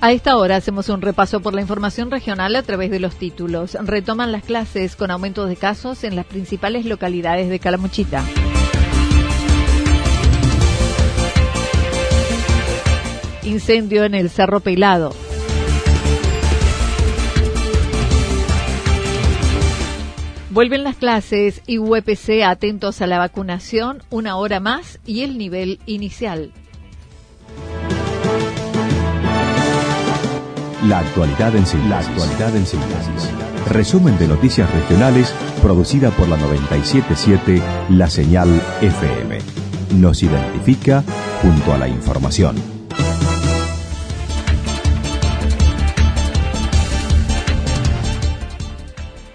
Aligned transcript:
A 0.00 0.12
esta 0.12 0.36
hora 0.36 0.54
hacemos 0.54 0.88
un 0.90 1.02
repaso 1.02 1.40
por 1.40 1.54
la 1.54 1.60
información 1.60 2.12
regional 2.12 2.54
a 2.54 2.62
través 2.62 2.88
de 2.92 3.00
los 3.00 3.16
títulos. 3.16 3.76
Retoman 3.80 4.30
las 4.30 4.44
clases 4.44 4.94
con 4.94 5.10
aumentos 5.10 5.48
de 5.48 5.56
casos 5.56 6.04
en 6.04 6.14
las 6.14 6.24
principales 6.24 6.84
localidades 6.84 7.48
de 7.48 7.58
Calamuchita. 7.58 8.22
Incendio 13.42 14.04
en 14.04 14.14
el 14.14 14.30
Cerro 14.30 14.60
Pelado. 14.60 15.12
Vuelven 20.50 20.84
las 20.84 20.94
clases 20.94 21.60
y 21.66 21.78
UPC 21.78 22.44
atentos 22.44 23.02
a 23.02 23.08
la 23.08 23.18
vacunación 23.18 24.04
una 24.10 24.36
hora 24.36 24.60
más 24.60 25.00
y 25.06 25.22
el 25.22 25.38
nivel 25.38 25.80
inicial. 25.86 26.52
La 30.88 31.00
actualidad 31.00 31.54
en 31.54 31.66
síntesis. 31.66 33.30
Resumen 33.68 34.16
de 34.18 34.26
noticias 34.26 34.72
regionales 34.72 35.34
producida 35.60 36.10
por 36.10 36.26
la 36.28 36.38
977 36.38 37.62
La 37.90 38.08
Señal 38.08 38.48
FM. 38.80 39.38
Nos 39.96 40.22
identifica 40.22 41.04
junto 41.42 41.74
a 41.74 41.78
la 41.78 41.88
información. 41.88 42.56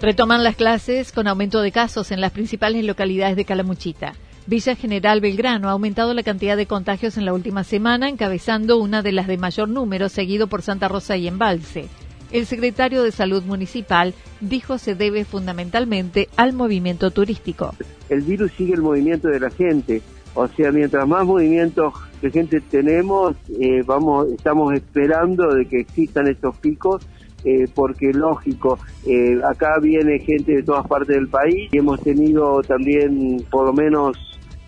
Retoman 0.00 0.42
las 0.42 0.56
clases 0.56 1.12
con 1.12 1.28
aumento 1.28 1.62
de 1.62 1.70
casos 1.70 2.10
en 2.10 2.20
las 2.20 2.32
principales 2.32 2.84
localidades 2.84 3.36
de 3.36 3.44
Calamuchita. 3.44 4.14
Villa 4.46 4.76
General 4.76 5.22
Belgrano 5.22 5.68
ha 5.68 5.72
aumentado 5.72 6.12
la 6.12 6.22
cantidad 6.22 6.56
de 6.56 6.66
contagios 6.66 7.16
en 7.16 7.24
la 7.24 7.32
última 7.32 7.64
semana, 7.64 8.10
encabezando 8.10 8.76
una 8.78 9.00
de 9.00 9.12
las 9.12 9.26
de 9.26 9.38
mayor 9.38 9.70
número, 9.70 10.10
seguido 10.10 10.48
por 10.48 10.60
Santa 10.60 10.86
Rosa 10.86 11.16
y 11.16 11.26
Embalse. 11.26 11.88
El 12.30 12.44
secretario 12.44 13.02
de 13.02 13.10
Salud 13.10 13.42
Municipal 13.44 14.12
dijo 14.40 14.76
se 14.76 14.94
debe 14.94 15.24
fundamentalmente 15.24 16.28
al 16.36 16.52
movimiento 16.52 17.10
turístico. 17.10 17.74
El 18.10 18.20
virus 18.20 18.52
sigue 18.52 18.74
el 18.74 18.82
movimiento 18.82 19.28
de 19.28 19.40
la 19.40 19.50
gente, 19.50 20.02
o 20.34 20.46
sea, 20.48 20.70
mientras 20.72 21.08
más 21.08 21.24
movimientos 21.24 21.94
de 22.20 22.30
gente 22.30 22.60
tenemos, 22.60 23.36
eh, 23.58 23.82
vamos, 23.86 24.28
estamos 24.28 24.74
esperando 24.74 25.54
de 25.54 25.66
que 25.66 25.80
existan 25.80 26.26
estos 26.26 26.56
picos 26.58 27.06
eh, 27.44 27.68
porque 27.74 28.12
lógico, 28.12 28.78
eh, 29.06 29.38
acá 29.44 29.78
viene 29.80 30.18
gente 30.18 30.56
de 30.56 30.62
todas 30.62 30.86
partes 30.86 31.16
del 31.16 31.28
país 31.28 31.68
y 31.72 31.78
hemos 31.78 32.00
tenido 32.00 32.62
también 32.62 33.44
por 33.50 33.66
lo 33.66 33.72
menos 33.72 34.16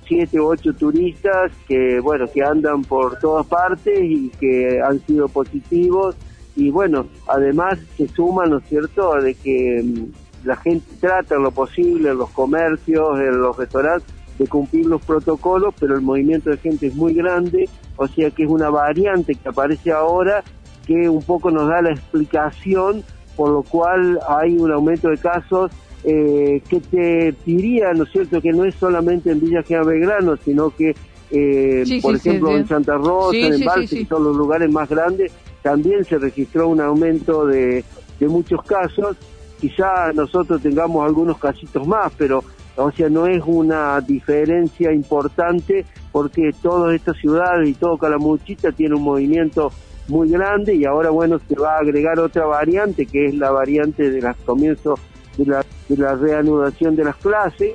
siete 0.07 0.41
u 0.41 0.47
ocho 0.47 0.73
turistas 0.73 1.53
que, 1.67 2.01
bueno, 2.01 2.27
que 2.33 2.43
andan 2.43 2.83
por 2.83 3.19
todas 3.19 3.47
partes 3.47 3.99
y 4.01 4.31
que 4.39 4.81
han 4.81 5.01
sido 5.07 5.29
positivos 5.29 6.17
y 6.55 6.71
bueno, 6.71 7.07
además 7.29 7.79
se 7.97 8.09
suma, 8.09 8.47
¿no 8.47 8.59
es 8.59 8.65
cierto?, 8.69 9.15
de 9.21 9.35
que 9.35 9.83
mm, 9.85 10.47
la 10.47 10.57
gente 10.57 10.87
trata 11.01 11.37
lo 11.37 11.51
posible 11.51 12.11
en 12.11 12.19
los 12.19 12.31
comercios, 12.31 13.19
en 13.21 13.41
los 13.41 13.57
restaurantes, 13.57 14.09
de 14.39 14.47
cumplir 14.47 14.87
los 14.87 15.05
protocolos, 15.05 15.75
pero 15.79 15.95
el 15.95 16.03
movimiento 16.03 16.51
de 16.51 16.59
gente 16.59 16.87
es 16.89 16.95
muy 16.95 17.15
grande, 17.15 17.69
o 17.97 18.07
sea 18.07 18.31
que 18.31 18.45
es 18.45 18.51
una 18.51 18.71
variante 18.71 19.35
que 19.35 19.49
aparece 19.49 19.93
ahora 19.93 20.45
que 20.87 21.09
un 21.09 21.23
poco 21.23 21.51
nos 21.51 21.69
da 21.69 21.83
la 21.83 21.91
explicación 21.91 23.05
por 23.37 23.51
lo 23.51 23.63
cual 23.63 24.19
hay 24.29 24.57
un 24.57 24.73
aumento 24.73 25.11
de 25.11 25.19
casos 25.19 25.71
eh, 26.03 26.63
que 26.69 26.81
te 26.81 27.35
diría, 27.45 27.93
¿no 27.93 28.05
es 28.05 28.11
cierto?, 28.11 28.41
que 28.41 28.51
no 28.51 28.65
es 28.65 28.75
solamente 28.77 29.31
en 29.31 29.41
Villa 29.41 29.63
General 29.63 29.87
Belgrano, 29.87 30.37
sino 30.39 30.71
que, 30.71 30.95
eh, 31.31 31.85
por 32.01 32.17
ejemplo, 32.17 32.57
en 32.57 32.67
Santa 32.67 32.97
Rosa, 32.97 33.37
en 33.37 33.65
Balse, 33.65 33.99
que 33.99 34.07
son 34.07 34.25
los 34.25 34.37
lugares 34.37 34.71
más 34.71 34.89
grandes, 34.89 35.33
también 35.63 36.05
se 36.05 36.19
registró 36.19 36.69
un 36.69 36.81
aumento 36.81 37.47
de, 37.47 37.85
de 38.19 38.29
muchos 38.29 38.63
casos. 38.63 39.17
Quizá 39.61 40.13
nosotros 40.15 40.63
tengamos 40.63 41.05
algunos 41.05 41.39
casitos 41.39 41.87
más, 41.87 42.13
pero, 42.17 42.45
o 42.77 42.91
sea, 42.93 43.09
no 43.09 43.27
es 43.27 43.43
una 43.45 44.01
diferencia 44.01 44.93
importante 44.93 45.85
porque 46.13 46.51
todas 46.63 46.95
estas 46.95 47.17
ciudades 47.17 47.69
y 47.69 47.75
todo 47.75 47.99
Calamuchita 47.99 48.71
tiene 48.73 48.95
un 48.95 49.03
movimiento 49.03 49.73
muy 50.09 50.31
grande 50.31 50.75
y 50.75 50.85
ahora 50.85 51.11
bueno 51.11 51.41
se 51.49 51.55
va 51.59 51.77
a 51.77 51.79
agregar 51.81 52.19
otra 52.19 52.47
variante 52.47 53.07
que 53.07 53.27
es 53.27 53.35
la 53.35 53.51
variante 53.51 54.11
de 54.11 54.21
los 54.23 54.37
comienzos 54.39 55.01
de 55.37 55.47
la, 55.47 55.65
de 55.89 55.97
la 55.97 56.15
reanudación 56.15 56.97
de 56.97 57.05
las 57.05 57.17
clases 57.17 57.75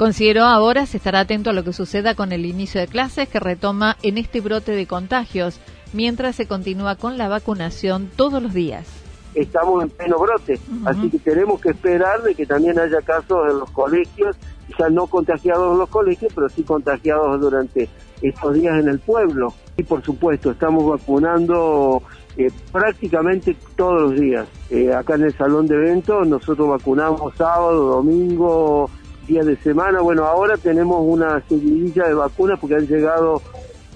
Considero 0.00 0.44
ahora 0.44 0.86
se 0.86 0.96
estará 0.96 1.20
atento 1.20 1.50
a 1.50 1.52
lo 1.52 1.62
que 1.62 1.74
suceda 1.74 2.14
con 2.14 2.32
el 2.32 2.46
inicio 2.46 2.80
de 2.80 2.86
clases 2.86 3.28
que 3.28 3.38
retoma 3.38 3.98
en 4.02 4.16
este 4.16 4.40
brote 4.40 4.72
de 4.72 4.86
contagios, 4.86 5.60
mientras 5.92 6.36
se 6.36 6.46
continúa 6.46 6.96
con 6.96 7.18
la 7.18 7.28
vacunación 7.28 8.08
todos 8.16 8.42
los 8.42 8.54
días. 8.54 8.88
Estamos 9.34 9.82
en 9.82 9.90
pleno 9.90 10.18
brote, 10.18 10.58
así 10.86 11.10
que 11.10 11.18
tenemos 11.18 11.60
que 11.60 11.72
esperar 11.72 12.22
de 12.22 12.34
que 12.34 12.46
también 12.46 12.78
haya 12.78 13.02
casos 13.02 13.50
en 13.50 13.58
los 13.58 13.70
colegios, 13.72 14.38
ya 14.78 14.88
no 14.88 15.06
contagiados 15.06 15.70
en 15.70 15.78
los 15.80 15.90
colegios, 15.90 16.32
pero 16.34 16.48
sí 16.48 16.62
contagiados 16.62 17.38
durante 17.38 17.90
estos 18.22 18.54
días 18.54 18.80
en 18.80 18.88
el 18.88 19.00
pueblo. 19.00 19.52
Y 19.80 19.82
por 19.82 20.02
supuesto, 20.02 20.50
estamos 20.50 20.86
vacunando 20.86 22.02
eh, 22.36 22.50
prácticamente 22.70 23.56
todos 23.76 24.02
los 24.02 24.20
días. 24.20 24.46
Eh, 24.68 24.92
acá 24.92 25.14
en 25.14 25.22
el 25.22 25.34
salón 25.34 25.66
de 25.66 25.74
eventos 25.74 26.28
nosotros 26.28 26.68
vacunamos 26.68 27.34
sábado, 27.34 27.86
domingo, 27.86 28.90
días 29.26 29.46
de 29.46 29.56
semana. 29.56 30.02
Bueno, 30.02 30.26
ahora 30.26 30.58
tenemos 30.58 30.98
una 31.02 31.40
seguidilla 31.48 32.08
de 32.08 32.12
vacunas 32.12 32.58
porque 32.60 32.74
han 32.74 32.86
llegado 32.86 33.40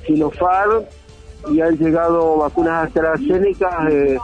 Sinopharm 0.06 0.84
y 1.50 1.60
han 1.60 1.76
llegado 1.76 2.38
vacunas 2.38 2.86
AstraZeneca, 2.86 3.86
eh, 3.90 4.16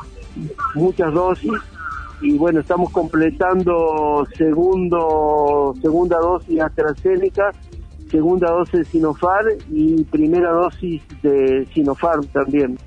muchas 0.75 1.13
dosis. 1.13 1.53
Y 2.23 2.39
bueno, 2.39 2.61
estamos 2.61 2.91
completando 2.91 4.27
segundo 4.35 5.75
segunda 5.83 6.17
dosis 6.21 6.59
AstraZeneca 6.59 7.53
segunda 8.11 8.51
dosis 8.51 8.81
de 8.81 8.85
Sinopharm 8.85 9.59
y 9.71 10.05
primera 10.05 10.51
dosis 10.51 11.03
de 11.23 11.67
Sinopharm 11.73 12.27
también. 12.27 12.79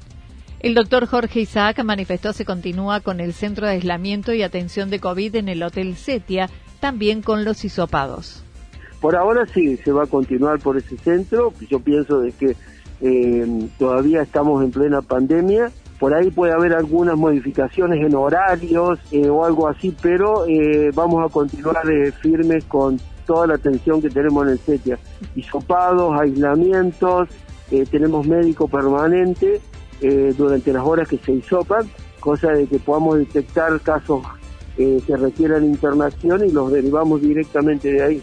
El 0.59 0.75
doctor 0.75 1.07
Jorge 1.07 1.41
Isaac 1.41 1.83
manifestó 1.83 2.31
se 2.31 2.45
continúa 2.45 3.01
con 3.01 3.19
el 3.19 3.33
centro 3.33 3.65
de 3.65 3.73
aislamiento 3.73 4.33
y 4.33 4.43
atención 4.43 4.89
de 4.89 4.99
COVID 4.99 5.35
en 5.35 5.49
el 5.49 5.61
Hotel 5.61 5.95
Setia, 5.95 6.49
también 6.79 7.21
con 7.21 7.43
los 7.43 7.65
hisopados. 7.65 8.43
Por 9.01 9.17
ahora 9.17 9.45
sí, 9.45 9.75
se 9.75 9.91
va 9.91 10.03
a 10.03 10.07
continuar 10.07 10.59
por 10.59 10.77
ese 10.77 10.97
centro. 10.97 11.53
Yo 11.69 11.81
pienso 11.81 12.21
de 12.21 12.31
que 12.31 12.55
eh, 13.01 13.69
todavía 13.77 14.21
estamos 14.21 14.63
en 14.63 14.71
plena 14.71 15.01
pandemia. 15.01 15.69
Por 15.99 16.13
ahí 16.13 16.31
puede 16.31 16.53
haber 16.53 16.73
algunas 16.73 17.17
modificaciones 17.17 17.99
en 17.99 18.15
horarios 18.15 18.99
eh, 19.11 19.27
o 19.27 19.43
algo 19.43 19.67
así, 19.67 19.93
pero 20.01 20.47
eh, 20.47 20.91
vamos 20.95 21.25
a 21.25 21.27
continuar 21.27 21.83
firmes 22.21 22.63
con 22.63 22.97
toda 23.25 23.47
la 23.47 23.55
atención 23.55 24.01
que 24.01 24.09
tenemos 24.09 24.45
en 24.45 24.53
el 24.53 24.59
CETIA. 24.59 24.99
Hisopados, 25.35 26.19
aislamientos, 26.19 27.29
eh, 27.71 27.85
tenemos 27.89 28.27
médico 28.27 28.67
permanente 28.67 29.61
eh, 30.01 30.33
durante 30.37 30.73
las 30.73 30.83
horas 30.83 31.07
que 31.07 31.17
se 31.17 31.31
hisopan, 31.31 31.89
cosa 32.19 32.51
de 32.51 32.67
que 32.67 32.79
podamos 32.79 33.17
detectar 33.17 33.79
casos 33.81 34.21
eh, 34.77 35.01
que 35.05 35.15
requieran 35.15 35.65
internación 35.65 36.45
y 36.45 36.51
los 36.51 36.71
derivamos 36.71 37.21
directamente 37.21 37.91
de 37.91 38.03
ahí. 38.03 38.21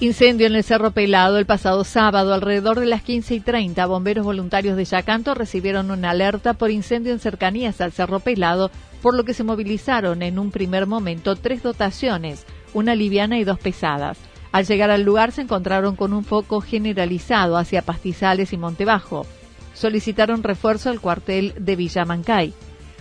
Incendio 0.00 0.46
en 0.46 0.54
el 0.54 0.62
Cerro 0.62 0.92
Pelado 0.92 1.38
el 1.38 1.46
pasado 1.46 1.82
sábado, 1.82 2.32
alrededor 2.32 2.78
de 2.78 2.86
las 2.86 3.02
15 3.02 3.34
y 3.34 3.40
30, 3.40 3.84
bomberos 3.86 4.24
voluntarios 4.24 4.76
de 4.76 4.84
Yacanto 4.84 5.34
recibieron 5.34 5.90
una 5.90 6.10
alerta 6.10 6.54
por 6.54 6.70
incendio 6.70 7.12
en 7.12 7.18
cercanías 7.18 7.80
al 7.80 7.90
Cerro 7.90 8.20
Pelado, 8.20 8.70
por 9.02 9.16
lo 9.16 9.24
que 9.24 9.34
se 9.34 9.42
movilizaron 9.42 10.22
en 10.22 10.38
un 10.38 10.52
primer 10.52 10.86
momento 10.86 11.34
tres 11.34 11.64
dotaciones, 11.64 12.46
una 12.74 12.94
liviana 12.94 13.40
y 13.40 13.44
dos 13.44 13.58
pesadas. 13.58 14.18
Al 14.52 14.66
llegar 14.66 14.92
al 14.92 15.02
lugar 15.02 15.32
se 15.32 15.40
encontraron 15.42 15.96
con 15.96 16.12
un 16.12 16.24
foco 16.24 16.60
generalizado 16.60 17.56
hacia 17.56 17.82
Pastizales 17.82 18.52
y 18.52 18.56
Montebajo. 18.56 19.26
Solicitaron 19.74 20.44
refuerzo 20.44 20.90
al 20.90 21.00
cuartel 21.00 21.54
de 21.58 21.74
Villamancay. 21.74 22.52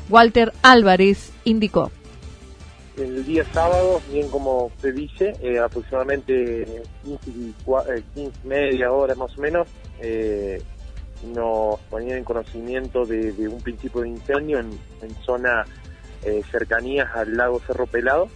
Walter 0.09 0.51
Álvarez 0.63 1.31
indicó 1.43 1.91
el 2.97 3.23
día 3.25 3.45
sábado, 3.53 4.01
bien 4.11 4.27
como 4.29 4.71
se 4.81 4.91
dice, 4.91 5.33
eh, 5.41 5.59
aproximadamente 5.59 6.83
15, 7.03 7.31
eh, 7.31 8.31
media 8.43 8.91
hora 8.91 9.13
más 9.15 9.37
o 9.37 9.41
menos, 9.41 9.67
eh, 9.99 10.61
nos 11.33 11.79
ponían 11.89 12.17
en 12.17 12.23
conocimiento 12.23 13.05
de, 13.05 13.47
un 13.47 13.61
principio 13.61 14.01
de 14.01 14.09
incendio 14.09 14.59
en, 14.59 14.77
zona 15.23 15.65
cercanías 16.51 17.09
al 17.15 17.37
lago 17.37 17.61
Cerro 17.65 17.85
Pelado, 17.85 18.27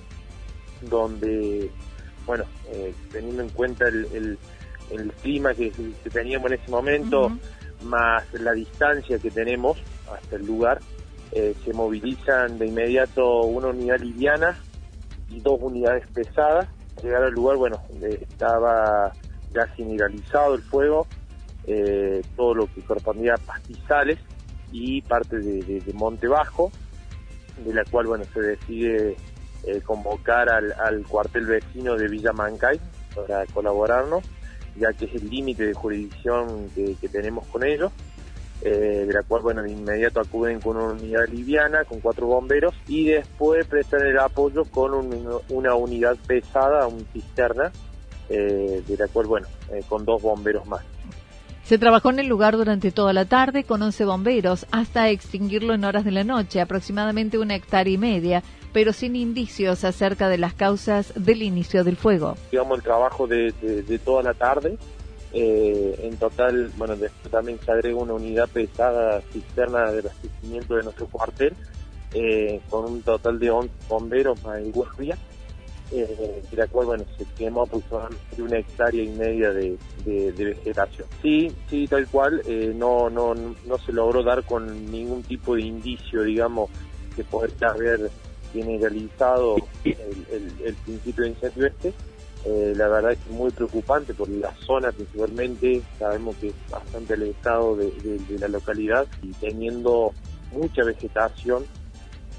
donde, 0.81 1.69
bueno, 2.25 2.45
teniendo 3.11 3.43
en 3.43 3.49
cuenta 3.49 3.87
el, 3.87 4.37
clima 5.21 5.53
que, 5.53 5.71
teníamos 6.11 6.51
en 6.51 6.59
ese 6.59 6.71
momento, 6.71 7.37
más 7.83 8.23
la 8.33 8.53
distancia 8.53 9.19
que 9.19 9.29
tenemos 9.29 9.77
hasta 10.11 10.37
el 10.37 10.45
lugar, 10.45 10.79
eh, 11.33 11.55
se 11.63 11.73
movilizan 11.73 12.59
de 12.59 12.67
inmediato 12.67 13.43
una 13.43 13.67
unidad 13.67 13.99
liviana 13.99 14.59
y 15.29 15.39
dos 15.39 15.59
unidades 15.61 16.05
pesadas. 16.13 16.67
Llegar 17.01 17.23
al 17.23 17.31
lugar, 17.31 17.55
bueno, 17.55 17.81
estaba 18.01 19.13
ya 19.53 19.65
generalizado 19.67 20.55
el 20.55 20.61
fuego, 20.61 21.07
eh, 21.67 22.21
todo 22.35 22.53
lo 22.53 22.67
que 22.67 22.81
correspondía 22.81 23.35
a 23.35 23.37
pastizales 23.37 24.19
y 24.73 25.01
parte 25.01 25.37
de, 25.39 25.93
Monte 25.93 26.27
Bajo, 26.27 26.71
de 27.63 27.73
la 27.73 27.85
cual, 27.85 28.07
bueno, 28.07 28.25
se 28.33 28.41
decide 28.41 29.15
eh, 29.63 29.81
convocar 29.81 30.49
al, 30.49 31.05
cuartel 31.07 31.45
vecino 31.45 31.95
de 31.95 32.09
Villa 32.09 32.33
Mancay 32.33 32.79
para 33.15 33.45
colaborarnos, 33.47 34.23
ya 34.77 34.91
que 34.93 35.05
es 35.05 35.15
el 35.15 35.29
límite 35.29 35.65
de 35.65 35.73
jurisdicción 35.73 36.69
que 36.75 37.09
tenemos 37.09 37.47
con 37.47 37.63
ellos. 37.63 37.91
Eh, 38.63 39.05
de 39.07 39.13
la 39.13 39.23
cual, 39.23 39.41
bueno, 39.41 39.63
de 39.63 39.71
inmediato 39.71 40.19
acuden 40.19 40.59
con 40.59 40.77
una 40.77 40.93
unidad 40.93 41.27
liviana, 41.27 41.83
con 41.83 41.99
cuatro 41.99 42.27
bomberos, 42.27 42.75
y 42.87 43.05
después 43.05 43.65
prestan 43.65 44.05
el 44.05 44.19
apoyo 44.19 44.65
con 44.65 44.93
una 45.49 45.73
unidad 45.73 46.15
pesada, 46.27 46.85
un 46.85 47.03
cisterna, 47.11 47.71
eh, 48.29 48.83
de 48.87 48.97
la 48.97 49.07
cual, 49.07 49.25
bueno, 49.25 49.47
eh, 49.71 49.83
con 49.89 50.05
dos 50.05 50.21
bomberos 50.21 50.67
más. 50.67 50.81
Se 51.63 51.79
trabajó 51.79 52.11
en 52.11 52.19
el 52.19 52.27
lugar 52.27 52.55
durante 52.55 52.91
toda 52.91 53.13
la 53.13 53.25
tarde 53.25 53.63
con 53.63 53.81
11 53.81 54.05
bomberos 54.05 54.67
hasta 54.71 55.09
extinguirlo 55.09 55.73
en 55.73 55.83
horas 55.83 56.05
de 56.05 56.11
la 56.11 56.23
noche, 56.23 56.61
aproximadamente 56.61 57.39
una 57.39 57.55
hectárea 57.55 57.93
y 57.93 57.97
media, 57.97 58.43
pero 58.73 58.93
sin 58.93 59.15
indicios 59.15 59.83
acerca 59.85 60.29
de 60.29 60.37
las 60.37 60.53
causas 60.53 61.13
del 61.15 61.41
inicio 61.41 61.83
del 61.83 61.97
fuego. 61.97 62.35
Digamos 62.51 62.77
el 62.77 62.83
trabajo 62.83 63.25
de 63.25 63.99
toda 64.03 64.21
la 64.21 64.33
tarde, 64.33 64.77
eh, 65.33 65.99
en 66.03 66.17
total, 66.17 66.71
bueno, 66.77 66.95
después 66.95 67.31
también 67.31 67.59
se 67.63 67.71
agrega 67.71 67.95
una 67.95 68.13
unidad 68.13 68.49
pesada 68.49 69.21
cisterna 69.31 69.91
de 69.91 69.99
abastecimiento 69.99 70.75
de 70.75 70.83
nuestro 70.83 71.07
cuartel, 71.07 71.53
eh, 72.13 72.59
con 72.69 72.85
un 72.85 73.01
total 73.01 73.39
de 73.39 73.49
11 73.49 73.73
bomberos 73.87 74.43
más 74.43 74.57
el 74.57 74.71
guardia, 74.73 75.17
eh, 75.93 76.43
de 76.49 76.57
la 76.57 76.67
cual, 76.67 76.87
bueno, 76.87 77.05
se 77.17 77.25
quemó 77.37 77.63
aproximadamente 77.63 78.41
una 78.41 78.57
hectárea 78.57 79.03
y 79.03 79.09
media 79.09 79.51
de, 79.51 79.77
vegetación. 80.05 81.07
Sí, 81.21 81.49
sí, 81.69 81.87
tal 81.87 82.07
cual, 82.07 82.41
no, 82.75 83.09
no, 83.09 83.33
no 83.33 83.77
se 83.85 83.93
logró 83.93 84.23
dar 84.23 84.43
con 84.43 84.91
ningún 84.91 85.23
tipo 85.23 85.55
de 85.55 85.61
indicio, 85.61 86.23
digamos, 86.23 86.69
que 87.15 87.23
poder 87.23 87.51
haber 87.61 88.09
generalizado 88.51 89.55
el, 89.85 90.51
el 90.65 90.75
principio 90.75 91.23
de 91.23 91.29
incendio 91.29 91.67
este, 91.67 91.93
eh, 92.45 92.73
la 92.75 92.87
verdad 92.87 93.11
es 93.11 93.27
muy 93.29 93.51
preocupante 93.51 94.13
por 94.13 94.27
la 94.29 94.53
zona 94.65 94.91
principalmente, 94.91 95.81
sabemos 95.99 96.35
que 96.37 96.47
es 96.47 96.53
bastante 96.69 97.13
alejado 97.13 97.75
de, 97.75 97.91
de, 97.91 98.39
la 98.39 98.47
localidad 98.47 99.05
y 99.21 99.31
teniendo 99.33 100.13
mucha 100.51 100.83
vegetación 100.83 101.65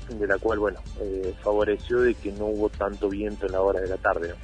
de 0.09 0.27
la 0.27 0.39
cual, 0.39 0.59
bueno, 0.59 0.81
eh, 1.01 1.35
favoreció 1.43 2.01
de 2.01 2.15
que 2.15 2.33
no 2.33 2.47
hubo 2.47 2.69
tanto 2.69 3.09
viento 3.09 3.47
en 3.47 3.53
la 3.53 3.61
hora 3.61 3.81
de 3.81 3.89
la 3.89 3.97
tarde. 3.97 4.35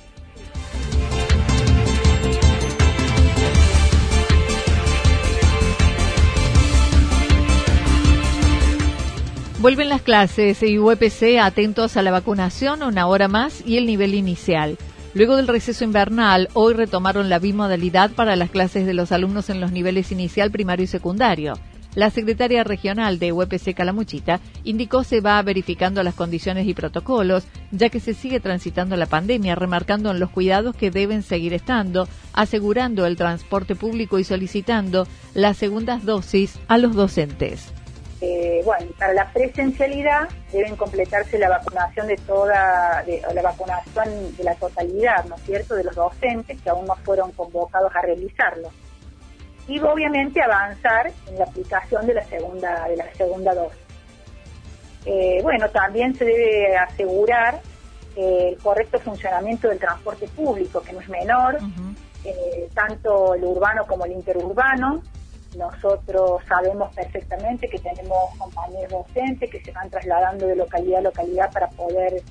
Vuelven 9.60 9.88
las 9.88 10.02
clases 10.02 10.62
y 10.62 10.78
UPC 10.78 11.40
atentos 11.42 11.96
a 11.96 12.02
la 12.02 12.12
vacunación 12.12 12.84
una 12.84 13.08
hora 13.08 13.26
más 13.26 13.66
y 13.66 13.76
el 13.76 13.86
nivel 13.86 14.14
inicial. 14.14 14.78
Luego 15.14 15.36
del 15.36 15.48
receso 15.48 15.84
invernal, 15.84 16.48
hoy 16.52 16.74
retomaron 16.74 17.30
la 17.30 17.38
bimodalidad 17.38 18.10
para 18.10 18.36
las 18.36 18.50
clases 18.50 18.86
de 18.86 18.94
los 18.94 19.10
alumnos 19.10 19.48
en 19.48 19.60
los 19.60 19.72
niveles 19.72 20.12
inicial, 20.12 20.50
primario 20.50 20.84
y 20.84 20.86
secundario. 20.86 21.54
La 21.94 22.10
secretaria 22.10 22.62
regional 22.62 23.18
de 23.18 23.32
UPC 23.32 23.74
Calamuchita 23.74 24.40
indicó 24.62 25.04
se 25.04 25.22
va 25.22 25.42
verificando 25.42 26.02
las 26.02 26.14
condiciones 26.14 26.66
y 26.68 26.74
protocolos, 26.74 27.44
ya 27.72 27.88
que 27.88 27.98
se 27.98 28.12
sigue 28.12 28.38
transitando 28.38 28.96
la 28.96 29.06
pandemia, 29.06 29.54
remarcando 29.54 30.10
en 30.10 30.20
los 30.20 30.30
cuidados 30.30 30.76
que 30.76 30.90
deben 30.90 31.22
seguir 31.22 31.54
estando, 31.54 32.06
asegurando 32.34 33.06
el 33.06 33.16
transporte 33.16 33.74
público 33.74 34.18
y 34.18 34.24
solicitando 34.24 35.08
las 35.34 35.56
segundas 35.56 36.04
dosis 36.04 36.58
a 36.68 36.76
los 36.76 36.94
docentes. 36.94 37.72
Eh, 38.20 38.62
bueno, 38.64 38.90
para 38.98 39.12
la 39.12 39.32
presencialidad 39.32 40.28
deben 40.52 40.74
completarse 40.74 41.38
la 41.38 41.48
vacunación 41.48 42.08
de 42.08 42.16
toda, 42.16 43.04
la 43.32 43.42
vacunación 43.42 44.36
de 44.36 44.44
la 44.44 44.54
totalidad, 44.56 45.24
¿no 45.26 45.36
es 45.36 45.42
cierto?, 45.42 45.76
de 45.76 45.84
los 45.84 45.94
docentes 45.94 46.60
que 46.60 46.68
aún 46.68 46.86
no 46.86 46.96
fueron 46.96 47.30
convocados 47.32 47.94
a 47.94 48.00
realizarlo. 48.02 48.70
Y 49.68 49.78
obviamente 49.80 50.42
avanzar 50.42 51.12
en 51.28 51.38
la 51.38 51.44
aplicación 51.44 52.06
de 52.06 52.14
la 52.14 52.24
segunda, 52.24 52.88
de 52.88 52.96
la 52.96 53.14
segunda 53.14 53.54
dosis. 53.54 53.78
Eh, 55.04 55.40
bueno, 55.42 55.68
también 55.70 56.14
se 56.14 56.24
debe 56.24 56.76
asegurar 56.76 57.60
el 58.16 58.58
correcto 58.58 58.98
funcionamiento 58.98 59.68
del 59.68 59.78
transporte 59.78 60.26
público, 60.28 60.80
que 60.80 60.92
no 60.92 61.00
es 61.00 61.08
menor, 61.08 61.58
eh, 62.24 62.68
tanto 62.74 63.34
el 63.34 63.44
urbano 63.44 63.86
como 63.86 64.06
el 64.06 64.12
interurbano, 64.12 65.02
nosotros 65.56 66.42
sabemos 66.46 66.94
perfectamente 66.94 67.68
que 67.68 67.78
tenemos 67.78 68.36
compañeros 68.38 68.90
docentes 68.90 69.50
que 69.50 69.62
se 69.62 69.72
van 69.72 69.88
trasladando 69.88 70.46
de 70.46 70.56
localidad 70.56 70.98
a 70.98 71.02
localidad 71.02 71.52
para 71.52 71.68
poder 71.70 72.22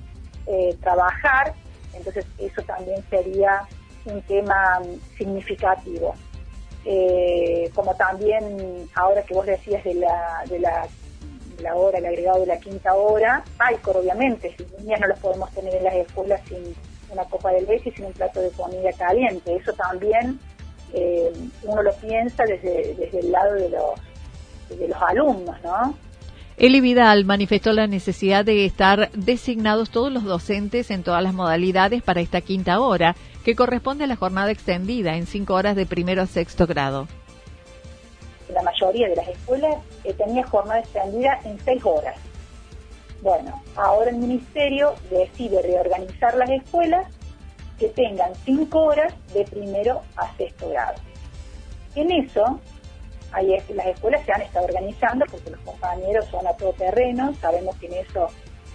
eh, 0.45 0.75
trabajar, 0.81 1.53
entonces 1.93 2.25
eso 2.37 2.61
también 2.63 3.03
sería 3.09 3.63
un 4.05 4.21
tema 4.21 4.81
significativo. 5.17 6.13
Eh, 6.85 7.69
como 7.75 7.95
también 7.95 8.87
ahora 8.95 9.21
que 9.23 9.33
vos 9.33 9.45
decías 9.45 9.83
de 9.83 9.95
la, 9.95 10.43
de 10.47 10.59
la, 10.59 11.75
hora, 11.75 11.97
el 11.97 12.05
agregado 12.05 12.39
de 12.41 12.45
la 12.45 12.59
quinta 12.59 12.93
hora, 12.93 13.43
Paycor 13.57 13.97
obviamente, 13.97 14.55
si 14.55 14.65
niñas 14.77 15.01
no 15.01 15.07
los 15.07 15.19
podemos 15.19 15.51
tener 15.51 15.75
en 15.75 15.83
las 15.83 15.95
escuelas 15.95 16.39
sin 16.47 16.75
una 17.09 17.25
copa 17.25 17.51
de 17.51 17.61
leche 17.61 17.89
y 17.89 17.91
sin 17.93 18.05
un 18.05 18.13
plato 18.13 18.39
de 18.39 18.51
comida 18.51 18.91
caliente, 18.93 19.55
eso 19.55 19.73
también 19.73 20.39
eh, 20.93 21.31
uno 21.63 21.83
lo 21.83 21.93
piensa 21.95 22.43
desde, 22.45 22.95
desde 22.95 23.19
el 23.19 23.31
lado 23.31 23.53
de 23.53 23.69
los, 23.69 24.79
de 24.79 24.87
los 24.87 25.01
alumnos, 25.01 25.55
¿no? 25.63 25.95
Eli 26.57 26.81
Vidal 26.81 27.23
manifestó 27.25 27.71
la 27.71 27.85
necesidad 27.85 28.43
de 28.43 28.65
estar 28.65 29.11
designados 29.11 29.91
todos 29.91 30.11
los 30.11 30.23
docentes 30.23 30.89
en 30.89 31.03
todas 31.03 31.21
las 31.21 31.35
modalidades 31.35 32.01
para 32.01 32.19
esta 32.19 32.41
quinta 32.41 32.79
hora, 32.79 33.15
que 33.45 33.55
corresponde 33.55 34.05
a 34.05 34.07
la 34.07 34.15
jornada 34.15 34.49
extendida 34.49 35.17
en 35.17 35.27
cinco 35.27 35.53
horas 35.53 35.75
de 35.75 35.85
primero 35.85 36.23
a 36.23 36.25
sexto 36.25 36.65
grado. 36.65 37.07
La 38.51 38.63
mayoría 38.63 39.07
de 39.07 39.17
las 39.17 39.27
escuelas 39.27 39.75
eh, 40.03 40.13
tenía 40.13 40.43
jornada 40.47 40.79
extendida 40.79 41.39
en 41.43 41.59
seis 41.59 41.83
horas. 41.85 42.15
Bueno, 43.21 43.61
ahora 43.75 44.09
el 44.09 44.17
ministerio 44.17 44.95
decide 45.11 45.61
reorganizar 45.61 46.35
las 46.37 46.49
escuelas 46.49 47.05
que 47.79 47.89
tengan 47.89 48.33
cinco 48.43 48.83
horas 48.83 49.13
de 49.33 49.43
primero 49.45 50.01
a 50.15 50.35
sexto 50.35 50.69
grado. 50.69 50.95
En 51.95 52.11
eso, 52.11 52.59
ahí 53.31 53.53
es, 53.53 53.69
las 53.71 53.87
escuelas 53.87 54.25
se 54.25 54.33
han 54.33 54.41
estado 54.41 54.65
organizando 54.65 55.25
porque 55.29 55.51
los 55.51 55.59
compañeros 55.61 56.25
son 56.27 56.45
a 56.47 56.53
todo 56.53 56.73
terreno, 56.73 57.33
sabemos 57.41 57.75
que 57.77 57.87
en 57.87 57.93
eso, 57.93 58.27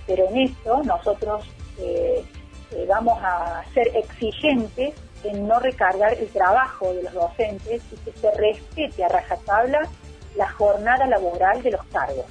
pero 0.07 0.29
en 0.29 0.39
esto 0.39 0.83
nosotros 0.83 1.45
eh, 1.79 2.25
eh, 2.73 2.87
vamos 2.89 3.19
a 3.23 3.65
ser 3.75 3.89
exigentes 3.97 4.95
en 5.25 5.47
no 5.47 5.61
recargar 5.61 6.15
el 6.15 6.29
trabajo 6.29 6.93
de 6.93 7.05
los 7.05 7.13
docentes 7.13 7.83
y 7.93 7.97
que 7.97 8.13
se 8.13 8.31
respete 8.33 9.05
a 9.05 9.09
rajatabla 9.09 9.89
la 10.37 10.51
jornada 10.51 11.07
laboral 11.07 11.63
de 11.63 11.71
los 11.71 11.85
cargos. 11.87 12.27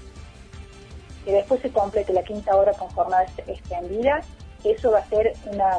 Que 1.24 1.34
después 1.34 1.62
se 1.62 1.72
complete 1.72 2.14
la 2.14 2.24
quinta 2.24 2.56
hora 2.56 2.74
con 2.74 2.90
jornada 2.90 3.26
extendida, 3.48 4.22
eso 4.64 4.92
va 4.92 5.00
a 5.00 5.06
ser 5.06 5.34
una 5.46 5.78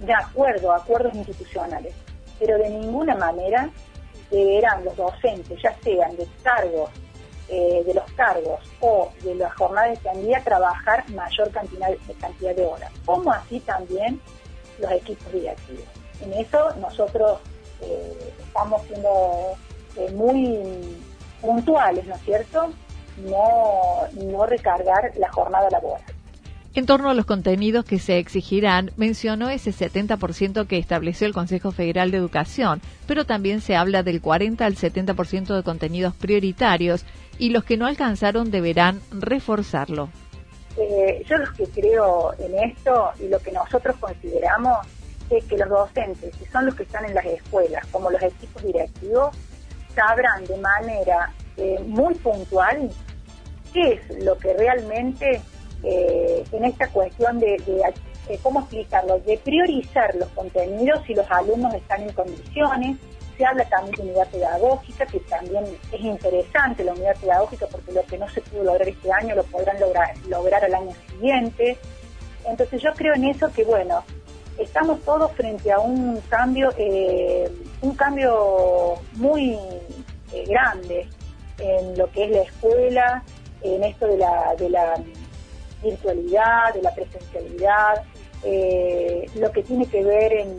de 0.00 0.12
acuerdo 0.12 0.72
a 0.72 0.76
acuerdos 0.76 1.14
institucionales, 1.14 1.94
pero 2.38 2.58
de 2.58 2.70
ninguna 2.70 3.14
manera 3.14 3.70
deberán 4.30 4.84
los 4.84 4.96
docentes, 4.96 5.60
ya 5.62 5.74
sean 5.82 6.16
de 6.16 6.26
cargos, 6.42 6.90
eh, 7.48 7.82
de 7.86 7.94
los 7.94 8.04
cargos 8.12 8.60
o 8.80 9.12
de 9.22 9.34
la 9.36 9.50
jornada 9.50 9.92
extendida, 9.92 10.40
trabajar 10.40 11.08
mayor 11.10 11.50
cantidad, 11.50 11.90
cantidad 12.20 12.54
de 12.54 12.66
horas, 12.66 12.92
como 13.04 13.32
así 13.32 13.60
también 13.60 14.20
los 14.78 14.90
equipos 14.90 15.32
directivos. 15.32 15.86
En 16.20 16.32
eso 16.32 16.74
nosotros 16.76 17.38
eh, 17.82 18.32
estamos 18.40 18.82
siendo 18.86 19.54
eh, 19.96 20.10
muy 20.12 20.98
puntuales, 21.40 22.04
¿no 22.06 22.14
es 22.14 22.22
cierto? 22.22 22.72
No, 23.18 24.00
no 24.14 24.46
recargar 24.46 25.12
la 25.16 25.30
jornada 25.30 25.70
laboral. 25.70 26.15
En 26.76 26.84
torno 26.84 27.08
a 27.08 27.14
los 27.14 27.24
contenidos 27.24 27.86
que 27.86 27.98
se 27.98 28.18
exigirán, 28.18 28.90
mencionó 28.98 29.48
ese 29.48 29.70
70% 29.70 30.66
que 30.66 30.76
estableció 30.76 31.26
el 31.26 31.32
Consejo 31.32 31.72
Federal 31.72 32.10
de 32.10 32.18
Educación, 32.18 32.82
pero 33.06 33.24
también 33.24 33.62
se 33.62 33.76
habla 33.76 34.02
del 34.02 34.20
40 34.20 34.62
al 34.66 34.74
70% 34.74 35.56
de 35.56 35.62
contenidos 35.62 36.14
prioritarios 36.14 37.06
y 37.38 37.48
los 37.48 37.64
que 37.64 37.78
no 37.78 37.86
alcanzaron 37.86 38.50
deberán 38.50 39.00
reforzarlo. 39.10 40.10
Eh, 40.76 41.24
yo 41.26 41.38
lo 41.38 41.50
que 41.54 41.64
creo 41.64 42.34
en 42.38 42.70
esto 42.70 43.10
y 43.20 43.28
lo 43.28 43.38
que 43.38 43.52
nosotros 43.52 43.96
consideramos 43.98 44.86
es 45.30 45.42
que 45.46 45.56
los 45.56 45.70
docentes, 45.70 46.36
que 46.36 46.44
son 46.50 46.66
los 46.66 46.74
que 46.74 46.82
están 46.82 47.06
en 47.06 47.14
las 47.14 47.24
escuelas, 47.24 47.86
como 47.86 48.10
los 48.10 48.22
equipos 48.22 48.62
directivos, 48.62 49.34
sabrán 49.94 50.44
de 50.44 50.58
manera 50.58 51.32
eh, 51.56 51.78
muy 51.86 52.12
puntual 52.16 52.90
qué 53.72 53.94
es 53.94 54.22
lo 54.22 54.36
que 54.36 54.52
realmente 54.52 55.40
eh, 55.82 56.44
en 56.52 56.64
esta 56.64 56.88
cuestión 56.88 57.38
de, 57.38 57.54
eh, 58.28 58.38
¿cómo 58.42 58.60
explicarlo?, 58.60 59.18
de 59.20 59.38
priorizar 59.38 60.14
los 60.16 60.28
contenidos 60.30 61.02
si 61.06 61.14
los 61.14 61.30
alumnos 61.30 61.74
están 61.74 62.02
en 62.02 62.12
condiciones. 62.12 62.96
Se 63.36 63.44
habla 63.44 63.64
también 63.68 63.94
de 63.96 64.02
unidad 64.02 64.28
pedagógica, 64.28 65.06
que 65.06 65.20
también 65.20 65.64
es 65.92 66.00
interesante 66.00 66.82
la 66.84 66.92
unidad 66.92 67.16
pedagógica 67.20 67.66
porque 67.70 67.92
lo 67.92 68.02
que 68.06 68.16
no 68.16 68.28
se 68.30 68.40
pudo 68.40 68.64
lograr 68.64 68.88
este 68.88 69.12
año 69.12 69.34
lo 69.34 69.44
podrán 69.44 69.78
lograr, 69.78 70.14
lograr 70.28 70.64
al 70.64 70.74
año 70.74 70.92
siguiente. 71.10 71.76
Entonces 72.46 72.80
yo 72.80 72.92
creo 72.94 73.14
en 73.14 73.24
eso 73.24 73.52
que, 73.52 73.64
bueno, 73.64 74.02
estamos 74.58 75.02
todos 75.02 75.32
frente 75.32 75.70
a 75.70 75.78
un 75.80 76.18
cambio, 76.30 76.72
eh, 76.78 77.50
un 77.82 77.94
cambio 77.94 78.94
muy 79.16 79.58
grande 80.48 81.06
en 81.58 81.98
lo 81.98 82.10
que 82.10 82.24
es 82.24 82.30
la 82.30 82.40
escuela, 82.40 83.22
en 83.62 83.84
esto 83.84 84.06
de 84.06 84.18
la, 84.18 84.54
de 84.58 84.70
la 84.70 84.94
virtualidad, 85.90 86.74
de 86.74 86.82
la 86.82 86.94
presencialidad, 86.94 88.02
eh, 88.44 89.28
lo 89.34 89.50
que 89.52 89.62
tiene 89.62 89.86
que 89.86 90.04
ver 90.04 90.32
en, 90.32 90.56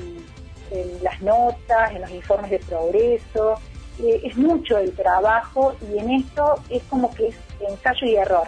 las 1.01 1.21
notas, 1.21 1.91
en 1.95 2.01
los 2.01 2.11
informes 2.11 2.51
de 2.51 2.59
progreso. 2.59 3.55
Eh, 4.03 4.21
es 4.25 4.37
mucho 4.37 4.77
el 4.77 4.91
trabajo 4.93 5.73
y 5.91 5.97
en 5.97 6.11
esto 6.11 6.55
es 6.69 6.83
como 6.83 7.13
que 7.15 7.27
es 7.29 7.35
ensayo 7.67 8.05
y 8.05 8.15
error. 8.15 8.47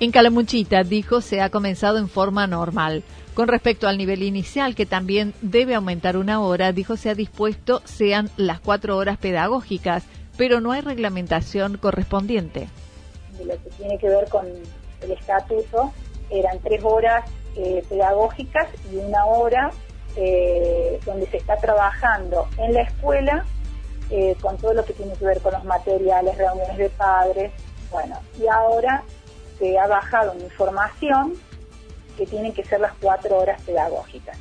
En 0.00 0.12
Calamuchita, 0.12 0.82
dijo, 0.82 1.20
se 1.20 1.42
ha 1.42 1.50
comenzado 1.50 1.98
en 1.98 2.08
forma 2.08 2.46
normal. 2.46 3.02
Con 3.34 3.48
respecto 3.48 3.86
al 3.86 3.98
nivel 3.98 4.22
inicial, 4.22 4.74
que 4.74 4.86
también 4.86 5.34
debe 5.40 5.74
aumentar 5.74 6.16
una 6.16 6.40
hora, 6.40 6.72
dijo 6.72 6.96
se 6.96 7.10
ha 7.10 7.14
dispuesto 7.14 7.82
sean 7.84 8.30
las 8.36 8.60
cuatro 8.60 8.96
horas 8.96 9.18
pedagógicas, 9.18 10.04
pero 10.36 10.60
no 10.60 10.72
hay 10.72 10.80
reglamentación 10.80 11.76
correspondiente. 11.76 12.68
De 13.38 13.44
lo 13.44 13.52
que 13.62 13.70
tiene 13.76 13.98
que 13.98 14.08
ver 14.08 14.28
con 14.28 14.46
el 15.02 15.12
estatuto 15.12 15.92
eran 16.30 16.58
tres 16.60 16.80
horas 16.84 17.24
eh, 17.56 17.82
pedagógicas 17.88 18.68
y 18.92 18.96
una 18.96 19.24
hora 19.24 19.70
eh, 20.16 21.00
donde 21.04 21.26
se 21.26 21.38
está 21.38 21.56
trabajando 21.56 22.46
en 22.58 22.74
la 22.74 22.82
escuela 22.82 23.44
eh, 24.10 24.36
con 24.40 24.56
todo 24.56 24.72
lo 24.72 24.84
que 24.84 24.92
tiene 24.92 25.14
que 25.14 25.24
ver 25.24 25.40
con 25.40 25.52
los 25.52 25.64
materiales, 25.64 26.36
reuniones 26.36 26.78
de 26.78 26.90
padres, 26.90 27.52
bueno, 27.90 28.16
y 28.40 28.46
ahora 28.46 29.02
se 29.58 29.78
ha 29.78 29.86
bajado 29.86 30.32
una 30.32 30.44
información 30.44 31.34
que 32.16 32.26
tienen 32.26 32.52
que 32.52 32.64
ser 32.64 32.80
las 32.80 32.92
cuatro 33.00 33.38
horas 33.38 33.60
pedagógicas. 33.62 34.36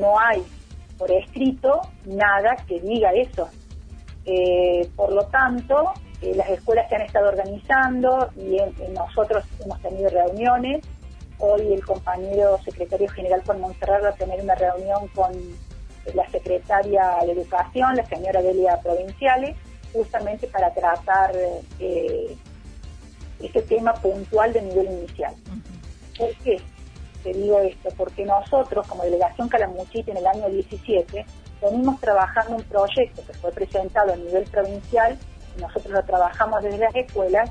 No 0.00 0.18
hay 0.18 0.42
por 0.98 1.10
escrito 1.10 1.82
nada 2.06 2.56
que 2.66 2.80
diga 2.80 3.10
eso. 3.12 3.48
por 4.96 5.12
lo 5.12 5.26
tanto, 5.26 5.92
eh, 6.22 6.34
las 6.34 6.48
escuelas 6.48 6.88
se 6.88 6.96
han 6.96 7.02
estado 7.02 7.28
organizando 7.28 8.30
y 8.36 8.58
nosotros 8.92 9.44
hemos 9.64 9.80
tenido 9.82 10.08
reuniones. 10.08 10.82
Hoy 11.38 11.74
el 11.74 11.84
compañero 11.84 12.58
secretario 12.64 13.08
general 13.10 13.42
Juan 13.44 13.60
Montserrat 13.60 14.02
va 14.02 14.08
a 14.08 14.14
tener 14.14 14.40
una 14.40 14.54
reunión 14.54 15.08
con 15.08 15.32
la 16.14 16.28
secretaria 16.30 17.18
de 17.26 17.32
Educación, 17.32 17.96
la 17.96 18.06
señora 18.06 18.40
Delia 18.40 18.80
Provinciales, 18.80 19.56
justamente 19.92 20.46
para 20.46 20.72
tratar 20.72 21.32
eh, 21.78 22.36
este 23.40 23.62
tema 23.62 23.92
puntual 23.94 24.52
de 24.54 24.62
nivel 24.62 24.86
inicial. 24.86 25.34
¿Por 26.16 26.34
qué 26.36 26.58
te 27.22 27.32
digo 27.34 27.60
esto? 27.60 27.90
Porque 27.96 28.24
nosotros, 28.24 28.86
como 28.86 29.04
Delegación 29.04 29.48
Calamuchita 29.48 30.12
en 30.12 30.18
el 30.18 30.26
año 30.26 30.48
17, 30.48 31.26
venimos 31.60 32.00
trabajando 32.00 32.56
un 32.56 32.62
proyecto 32.62 33.22
que 33.26 33.34
fue 33.34 33.52
presentado 33.52 34.14
a 34.14 34.16
nivel 34.16 34.44
provincial 34.44 35.18
nosotros 35.60 35.92
lo 35.92 36.02
trabajamos 36.02 36.62
desde 36.62 36.78
las 36.78 36.94
escuelas, 36.94 37.50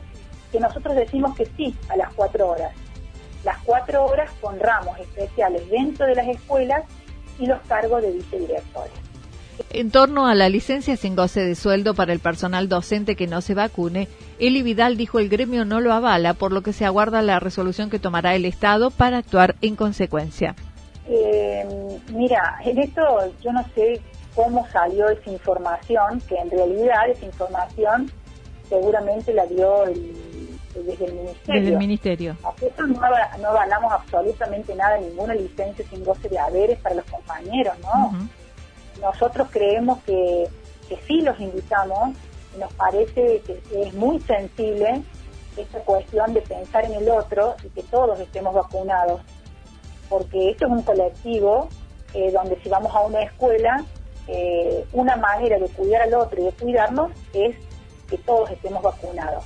que 0.51 0.59
nosotros 0.59 0.95
decimos 0.95 1.35
que 1.35 1.45
sí 1.57 1.75
a 1.89 1.97
las 1.97 2.13
cuatro 2.13 2.49
horas. 2.49 2.73
Las 3.43 3.57
cuatro 3.63 4.05
horas 4.05 4.31
con 4.41 4.59
ramos 4.59 4.97
especiales 4.99 5.69
dentro 5.69 6.05
de 6.05 6.15
las 6.15 6.27
escuelas 6.27 6.83
y 7.39 7.45
los 7.45 7.61
cargos 7.61 8.01
de 8.01 8.11
vicedirectores. 8.11 8.93
En 9.71 9.91
torno 9.91 10.27
a 10.27 10.35
la 10.35 10.49
licencia 10.49 10.97
sin 10.97 11.15
goce 11.15 11.41
de 11.41 11.55
sueldo 11.55 11.93
para 11.93 12.11
el 12.11 12.19
personal 12.19 12.67
docente 12.67 13.15
que 13.15 13.27
no 13.27 13.41
se 13.41 13.53
vacune, 13.53 14.07
Eli 14.39 14.61
Vidal 14.61 14.97
dijo 14.97 15.19
el 15.19 15.29
gremio 15.29 15.63
no 15.63 15.79
lo 15.79 15.93
avala, 15.93 16.33
por 16.33 16.51
lo 16.51 16.61
que 16.61 16.73
se 16.73 16.85
aguarda 16.85 17.21
la 17.21 17.39
resolución 17.39 17.89
que 17.89 17.99
tomará 17.99 18.35
el 18.35 18.45
Estado 18.45 18.91
para 18.91 19.17
actuar 19.17 19.55
en 19.61 19.75
consecuencia. 19.75 20.55
Eh, 21.07 21.65
mira, 22.11 22.57
en 22.65 22.79
esto 22.79 23.01
yo 23.41 23.53
no 23.53 23.63
sé 23.75 24.01
cómo 24.35 24.67
salió 24.71 25.09
esa 25.09 25.29
información, 25.29 26.21
que 26.27 26.35
en 26.35 26.51
realidad 26.51 27.09
esa 27.09 27.25
información 27.25 28.11
seguramente 28.69 29.33
la 29.33 29.45
dio 29.45 29.85
desde 29.85 31.05
el 31.05 31.13
Ministerio. 31.13 31.61
Desde 31.61 31.69
el 31.69 31.77
Ministerio. 31.77 32.37
Nosotros 32.43 32.89
no, 32.89 32.99
no 33.39 33.47
avalamos 33.47 33.93
absolutamente 33.93 34.75
nada, 34.75 34.97
ninguna 34.97 35.33
licencia 35.33 35.85
sin 35.89 36.03
goce 36.03 36.27
de 36.29 36.37
haberes 36.37 36.79
para 36.79 36.95
los 36.95 37.05
compañeros, 37.05 37.75
¿no? 37.81 38.27
Nosotros 39.01 39.47
creemos 39.51 39.99
que, 40.03 40.47
que 40.89 40.97
sí 41.07 41.21
los 41.21 41.39
invitamos, 41.39 42.15
nos 42.59 42.73
parece 42.73 43.41
que 43.45 43.61
es 43.81 43.93
muy 43.93 44.19
sensible 44.21 45.03
esta 45.57 45.79
cuestión 45.79 46.33
de 46.33 46.41
pensar 46.41 46.85
en 46.85 46.93
el 46.93 47.09
otro 47.09 47.55
y 47.63 47.69
que 47.69 47.83
todos 47.83 48.19
estemos 48.19 48.53
vacunados, 48.53 49.21
porque 50.09 50.51
esto 50.51 50.65
es 50.65 50.71
un 50.71 50.81
colectivo 50.81 51.69
eh, 52.13 52.31
donde 52.31 52.59
si 52.61 52.69
vamos 52.69 52.93
a 52.93 53.01
una 53.01 53.21
escuela 53.21 53.83
eh, 54.27 54.85
una 54.93 55.15
manera 55.15 55.59
de 55.59 55.67
cuidar 55.69 56.03
al 56.03 56.13
otro 56.15 56.41
y 56.41 56.45
de 56.45 56.51
cuidarnos 56.51 57.11
es 57.33 57.55
que 58.09 58.17
todos 58.19 58.49
estemos 58.51 58.81
vacunados. 58.83 59.43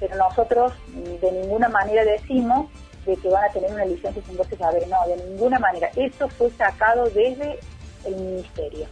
Pero 0.00 0.16
nosotros 0.16 0.72
de 1.20 1.32
ninguna 1.32 1.68
manera 1.68 2.04
decimos 2.04 2.68
de 3.06 3.16
que 3.16 3.28
van 3.28 3.44
a 3.44 3.52
tener 3.52 3.70
una 3.72 3.84
licencia 3.84 4.22
sin 4.24 4.36
goce 4.36 4.56
saber, 4.56 4.86
no, 4.88 4.96
de 5.06 5.16
ninguna 5.28 5.58
manera. 5.58 5.90
Eso 5.96 6.28
fue 6.28 6.50
sacado 6.50 7.04
desde 7.06 7.58
el 8.04 8.16
ministerio. 8.16 8.86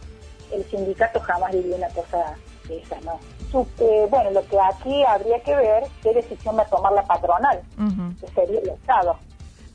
El 0.51 0.63
sindicato 0.65 1.19
jamás 1.21 1.51
diría 1.53 1.75
una 1.75 1.89
cosa 1.89 2.35
de 2.67 2.79
esa, 2.79 2.99
no. 3.01 3.19
Eh, 3.79 4.07
bueno, 4.09 4.31
lo 4.31 4.45
que 4.47 4.57
aquí 4.59 5.03
habría 5.03 5.41
que 5.41 5.55
ver 5.55 5.83
qué 6.01 6.13
decisión 6.13 6.57
va 6.57 6.63
a 6.63 6.67
tomar 6.67 6.93
la 6.93 7.03
patronal, 7.03 7.61
que 8.19 8.27
sería 8.27 8.59
el 8.61 8.69
Estado. 8.69 9.17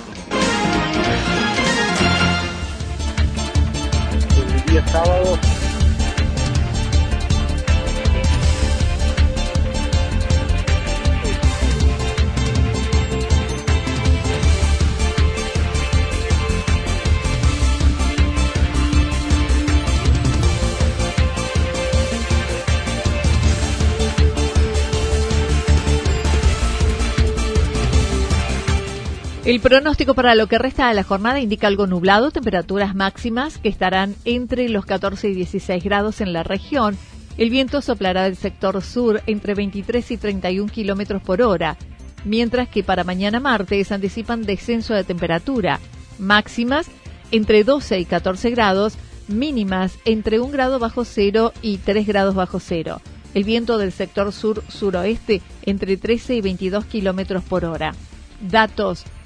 El 29.45 29.59
pronóstico 29.59 30.15
para 30.15 30.33
lo 30.33 30.47
que 30.47 30.57
resta 30.57 30.87
de 30.87 30.95
la 30.95 31.03
jornada 31.03 31.39
indica 31.39 31.67
algo 31.67 31.85
nublado, 31.85 32.31
temperaturas 32.31 32.95
máximas 32.95 33.59
que 33.59 33.69
estarán 33.69 34.15
entre 34.25 34.69
los 34.69 34.87
14 34.87 35.29
y 35.29 35.35
16 35.35 35.83
grados 35.83 36.19
en 36.19 36.33
la 36.33 36.41
región. 36.41 36.97
El 37.37 37.51
viento 37.51 37.83
soplará 37.83 38.23
del 38.23 38.37
sector 38.37 38.81
sur 38.81 39.21
entre 39.27 39.53
23 39.53 40.09
y 40.09 40.17
31 40.17 40.71
kilómetros 40.71 41.21
por 41.21 41.43
hora, 41.43 41.77
mientras 42.23 42.69
que 42.69 42.81
para 42.81 43.03
mañana 43.03 43.39
martes 43.39 43.91
anticipan 43.91 44.41
descenso 44.41 44.95
de 44.95 45.03
temperatura, 45.03 45.79
máximas 46.17 46.87
entre 47.29 47.63
12 47.63 47.99
y 47.99 48.05
14 48.05 48.49
grados, 48.49 48.95
mínimas 49.27 49.99
entre 50.05 50.39
1 50.39 50.51
grado 50.51 50.79
bajo 50.79 51.05
cero 51.05 51.53
y 51.61 51.77
3 51.77 52.07
grados 52.07 52.33
bajo 52.33 52.59
cero. 52.59 52.99
El 53.35 53.43
viento 53.43 53.77
del 53.77 53.91
sector 53.91 54.33
sur-suroeste 54.33 55.43
entre 55.67 55.97
13 55.97 56.33
y 56.33 56.41
22 56.41 56.85
kilómetros 56.85 57.43
por 57.43 57.63
hora. 57.63 57.93
Datos 58.41 59.05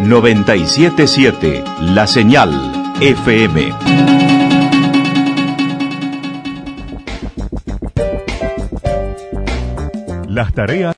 977 0.00 1.64
La 1.80 2.06
Señal 2.06 2.50
FM. 3.00 3.72
Las 10.28 10.52
tareas 10.54 10.86